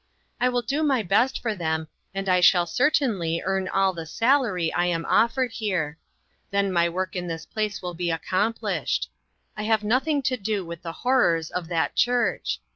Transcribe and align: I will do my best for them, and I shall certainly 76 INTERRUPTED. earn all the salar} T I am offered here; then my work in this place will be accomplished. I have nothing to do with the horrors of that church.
I 0.39 0.49
will 0.49 0.63
do 0.63 0.81
my 0.81 1.03
best 1.03 1.39
for 1.43 1.53
them, 1.53 1.87
and 2.11 2.27
I 2.27 2.39
shall 2.41 2.65
certainly 2.65 3.35
76 3.37 3.43
INTERRUPTED. 3.45 3.51
earn 3.67 3.67
all 3.67 3.93
the 3.93 4.07
salar} 4.07 4.57
T 4.57 4.73
I 4.73 4.85
am 4.87 5.05
offered 5.05 5.51
here; 5.51 5.99
then 6.49 6.73
my 6.73 6.89
work 6.89 7.15
in 7.15 7.27
this 7.27 7.45
place 7.45 7.83
will 7.83 7.93
be 7.93 8.09
accomplished. 8.09 9.11
I 9.55 9.61
have 9.61 9.83
nothing 9.83 10.23
to 10.23 10.37
do 10.37 10.65
with 10.65 10.81
the 10.81 10.91
horrors 11.05 11.51
of 11.51 11.67
that 11.67 11.95
church. 11.95 12.59